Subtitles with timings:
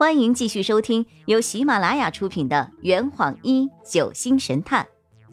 [0.00, 4.88] 欢迎继续收听由喜马拉雅出品的《圆谎一九星神探》，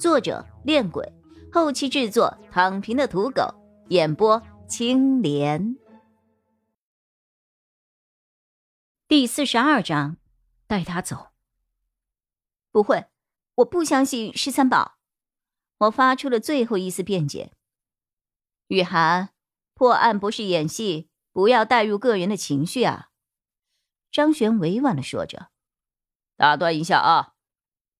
[0.00, 1.12] 作者：恋鬼，
[1.52, 3.54] 后期制作：躺平的土狗，
[3.90, 5.76] 演播：青莲。
[9.06, 10.16] 第四十二章，
[10.66, 11.28] 带他走。
[12.72, 13.04] 不会，
[13.54, 14.96] 我不相信十三宝。
[15.78, 17.52] 我发出了最后一丝辩解。
[18.66, 19.28] 雨涵，
[19.74, 23.07] 破案不是演戏，不要带入个人的情绪啊。
[24.10, 25.50] 张璇委婉的说着
[26.36, 27.34] ：“打断一下啊，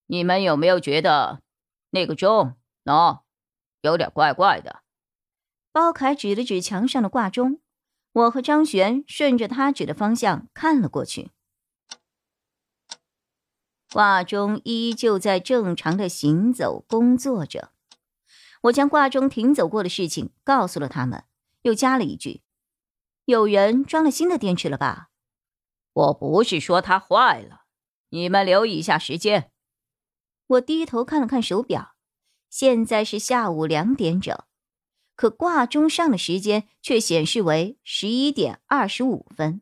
[0.07, 1.43] 你们有没有觉得
[1.91, 3.21] 那个钟喏
[3.83, 4.83] 有点怪怪的？”
[5.71, 7.61] 包凯指了指墙上的挂钟，
[8.13, 11.31] 我和张璇顺着他指的方向看了过去。
[13.93, 17.73] 挂钟依旧在正常的行走工作着。
[18.63, 21.25] 我将挂钟停走过的事情告诉了他们，
[21.63, 22.43] 又加了一句
[23.27, 25.11] ：“有人装了新的电池了吧？”
[25.99, 27.63] 我不是说它坏了，
[28.11, 29.51] 你们留意一下时间。
[30.47, 31.97] 我低头看了看手表，
[32.49, 34.39] 现在是下午两点整，
[35.17, 39.61] 可挂钟上的时间却显示为十一点二十五分。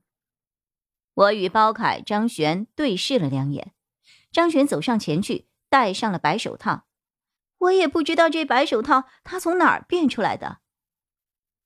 [1.14, 3.72] 我与包凯、张璇对视了两眼，
[4.30, 6.84] 张璇走上前去，戴上了白手套。
[7.56, 10.58] 我也不知道这白手套他从哪儿变出来的。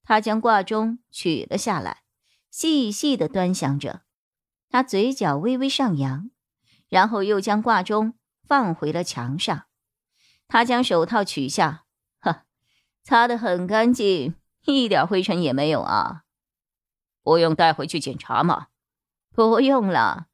[0.03, 2.03] 他将挂钟取了下来，
[2.49, 4.03] 细细的端详着。
[4.71, 6.31] 他嘴角微微上扬，
[6.87, 8.13] 然后又将挂钟
[8.47, 9.65] 放回了墙上。
[10.47, 11.83] 他将手套取下，
[12.21, 12.43] 呵，
[13.03, 16.23] 擦得很干净，一点灰尘也没有啊。
[17.21, 18.67] 不用带回去检查吗？
[19.33, 20.27] 不用了，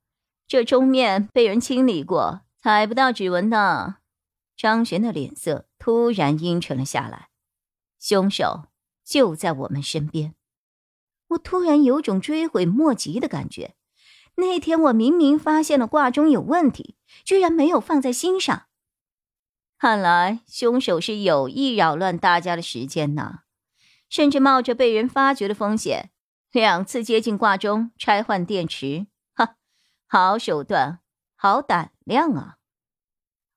[0.47, 3.95] 这钟面被人清理过，踩不到指纹的。
[4.55, 7.29] 张璇的脸色突然阴沉了下来。
[7.99, 8.67] 凶手
[9.03, 10.35] 就在我们身边，
[11.29, 13.76] 我突然有种追悔莫及的感觉。
[14.39, 18.67] 那天我明明发现了挂钟有问题，居然没有放在心上。
[19.79, 23.39] 看来凶手是有意扰乱大家的时间呢，
[24.09, 26.11] 甚至冒着被人发觉的风险，
[26.51, 29.07] 两次接近挂钟拆换电池。
[29.33, 29.55] 哈，
[30.07, 30.99] 好手段，
[31.35, 32.57] 好胆量啊！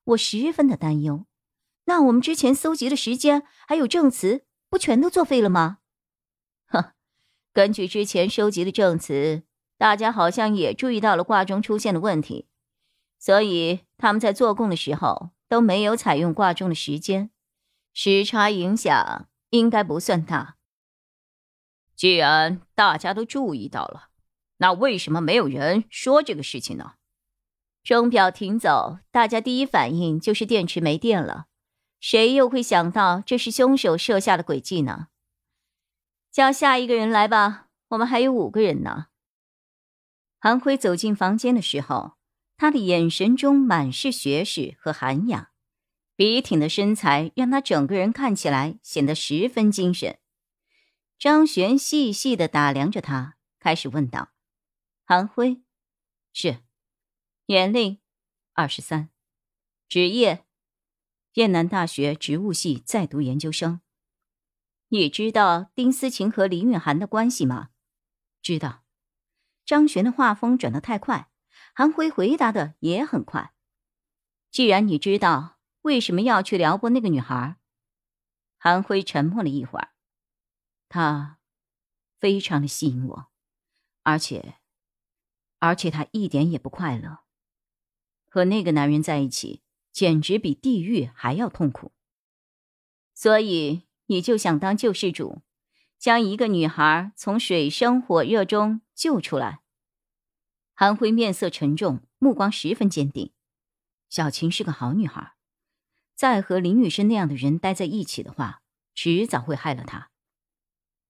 [0.03, 1.25] 我十分的担忧。
[1.85, 5.77] 那我们之前搜集的时间还有证词，不全都作废了吗？
[6.69, 6.93] 哼，
[7.53, 9.43] 根据之前收集的证词。
[9.81, 12.45] 大家好像也注意到了挂钟出现的问题，
[13.17, 17.31] 所以他们在做供的时候都没有采用挂钟的时间，
[17.91, 20.57] 时差影响应该不算大。
[21.95, 24.09] 既然大家都注意到了，
[24.57, 26.93] 那为什么没有人说这个事情呢？
[27.83, 31.47] 钟表停走，大家第一反应就是电池没电了，
[31.99, 35.07] 谁又会想到这是凶手设下的诡计呢？
[36.31, 39.07] 叫下一个人来吧，我们还有五个人呢。
[40.43, 42.13] 韩辉走进房间的时候，
[42.57, 45.49] 他的眼神中满是学识和涵养，
[46.15, 50.17] 笔挺的身材让他整个人看起来显得十分精神。
[51.19, 54.31] 张璇细细的打量着他，开始问道
[55.05, 55.61] ：“韩辉，
[56.33, 56.57] 是，
[57.45, 57.99] 年龄，
[58.53, 59.11] 二十三，
[59.87, 60.43] 职业，
[61.33, 63.81] 燕南大学植物系在读研究生。
[64.87, 67.69] 你知道丁思琴和林允涵的关系吗？
[68.41, 68.81] 知道。”
[69.71, 71.29] 张璇的话风转得太快，
[71.73, 73.53] 韩辉回答的也很快。
[74.51, 77.55] 既然你知道为什么要去撩拨那个女孩，
[78.57, 79.93] 韩辉沉默了一会儿。
[80.89, 81.39] 她
[82.19, 83.27] 非常的吸引我，
[84.03, 84.55] 而且，
[85.59, 87.19] 而且她一点也不快乐。
[88.27, 91.93] 和那个男人在一起，简直比地狱还要痛苦。
[93.13, 95.41] 所以你就想当救世主，
[95.97, 98.81] 将一个女孩从水深火热中。
[98.93, 99.60] 救出来。
[100.81, 103.31] 韩辉面色沉重，目光十分坚定。
[104.09, 105.35] 小琴是个好女孩，
[106.15, 108.63] 再和林雨生那样的人待在一起的话，
[108.95, 110.09] 迟早会害了她。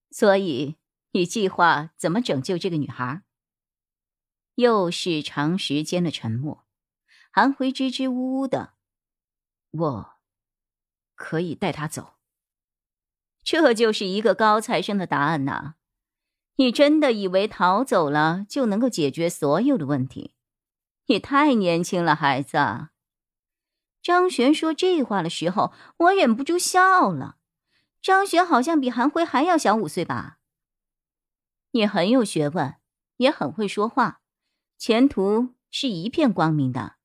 [0.10, 0.76] 所以，
[1.12, 3.22] 你计划怎么拯救这个女孩？
[4.56, 6.66] 又是长时间的沉默。
[7.32, 8.74] 韩辉支支吾吾的
[9.72, 10.14] ：“我
[11.16, 12.16] 可以带她走。”
[13.42, 15.76] 这就是一个高材生的答案呐。
[16.58, 20.36] 你真的以为逃走了就能够解决所有的问题？
[21.08, 22.58] 你太年轻了，孩子。
[24.02, 27.38] 张璇说这话的时候，我忍不住笑了。
[28.02, 30.40] 张璇好像比韩辉还要小五岁吧？
[31.72, 32.76] 你很有学问，
[33.18, 34.22] 也很会说话，
[34.78, 36.96] 前途是一片光明的。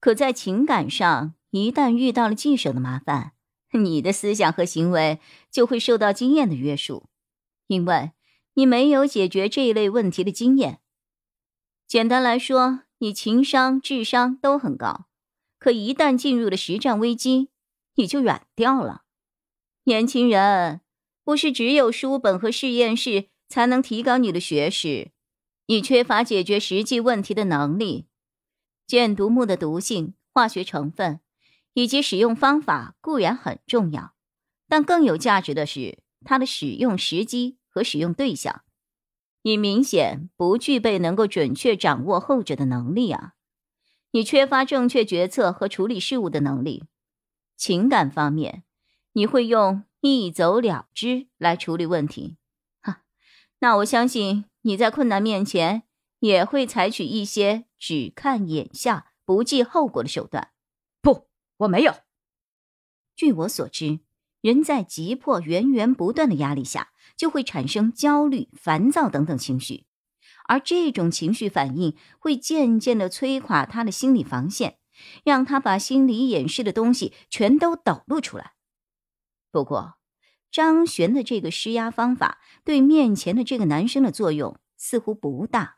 [0.00, 3.32] 可在情感上，一旦遇到了棘手的麻烦，
[3.72, 5.20] 你的思想和行为
[5.50, 7.08] 就会受到经验的约束，
[7.68, 8.12] 因为。
[8.54, 10.80] 你没有解决这一类问题的经验，
[11.86, 15.06] 简单来说，你情商、智商都很高，
[15.58, 17.48] 可一旦进入了实战危机，
[17.94, 19.04] 你就软掉了。
[19.84, 20.82] 年轻人，
[21.24, 25.10] 不是只有书本和实验室才能提高你的学识，
[25.66, 28.06] 你缺乏解决实际问题的能力。
[28.86, 31.20] 箭毒木的毒性、化学成分
[31.72, 34.14] 以及使用方法固然很重要，
[34.68, 38.62] 但更有价值的是它的使用时机和使用对象。
[39.42, 43.32] 你明显不具备能够准确掌握后者的能力啊！
[44.12, 46.84] 你缺乏正确决策和处理事物的能力。
[47.56, 48.62] 情感方面，
[49.14, 52.36] 你会用一走了之来处理问题。
[52.80, 53.02] 哈，
[53.60, 55.84] 那我相信你在困难面前
[56.20, 60.52] 也会采取一些只看眼下、不计后果的手段。
[61.00, 61.28] 不，
[61.58, 61.94] 我没有。
[63.16, 64.00] 据我所知，
[64.42, 66.90] 人在急迫、源源不断的压力下。
[67.14, 69.84] 就会产生焦虑、烦躁等等情绪，
[70.46, 74.78] 而这种情绪反应会渐渐的摧垮他的心理防线，
[75.22, 78.54] 让他把心里掩饰的东西全都抖露出来。
[79.52, 79.98] 不过，
[80.50, 85.76] 张璇的这个施压方法对面前的这个男生的作用似乎不大。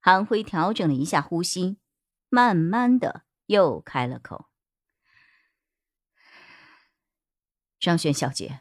[0.00, 1.78] 韩辉调整了一下呼吸，
[2.28, 4.46] 慢慢的又开了口
[7.80, 8.60] ：“张璇小姐。”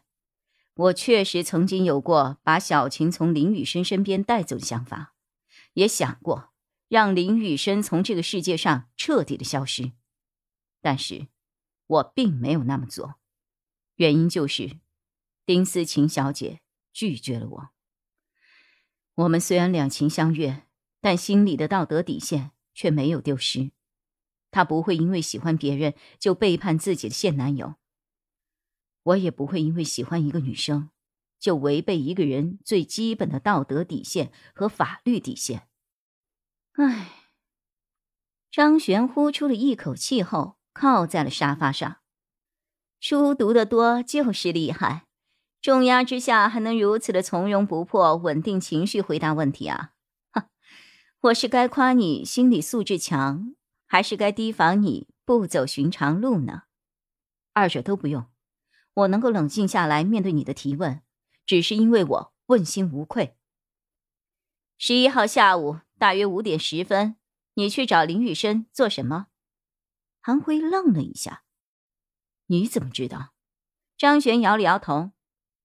[0.75, 5.13] 我确实曾经有过把小晴从林雨生身边带走的想法，
[5.73, 6.53] 也想过
[6.87, 9.91] 让林雨生从这个世界上彻底的消失，
[10.79, 11.27] 但是，
[11.85, 13.15] 我并没有那么做，
[13.95, 14.79] 原因就是
[15.45, 16.61] 丁思琴小姐
[16.93, 17.69] 拒绝了我。
[19.15, 20.63] 我们虽然两情相悦，
[21.01, 23.71] 但心里的道德底线却没有丢失。
[24.49, 27.75] 她不会因为喜欢别人就背叛自己的现男友。
[29.09, 30.89] 我也不会因为喜欢一个女生，
[31.39, 35.67] 就违背一个人最基本的道德底线和法律底线。
[36.73, 37.29] 唉，
[38.51, 41.97] 张璇呼出了一口气后，靠在了沙发上。
[42.99, 45.05] 书读得多就是厉害，
[45.61, 49.93] 重压之下还能如此的从容不迫、稳定情绪回答问题啊！
[50.31, 50.49] 哈，
[51.21, 53.55] 我是该夸你心理素质强，
[53.87, 56.63] 还是该提防你不走寻常路呢？
[57.53, 58.27] 二者都不用。
[58.99, 61.01] 我能够冷静下来面对你的提问，
[61.45, 63.37] 只是因为我问心无愧。
[64.77, 67.15] 十一号下午大约五点十分，
[67.53, 69.27] 你去找林雨生做什么？
[70.21, 71.43] 韩辉愣了一下，
[72.47, 73.33] 你怎么知道？
[73.97, 75.11] 张璇摇了摇头，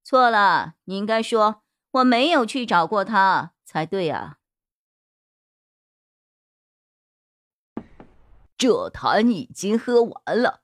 [0.03, 4.39] 错了，你应该说我没有去找过他才对啊。
[8.57, 10.64] 这坛已经喝完了。